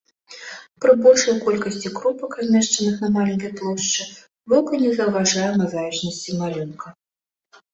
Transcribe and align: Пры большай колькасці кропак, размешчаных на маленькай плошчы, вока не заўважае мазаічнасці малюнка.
Пры 0.83 0.93
большай 1.01 1.35
колькасці 1.43 1.91
кропак, 1.97 2.31
размешчаных 2.39 2.95
на 3.05 3.09
маленькай 3.17 3.51
плошчы, 3.59 4.01
вока 4.55 4.73
не 4.85 4.91
заўважае 5.01 5.47
мазаічнасці 5.63 6.31
малюнка. 6.41 6.87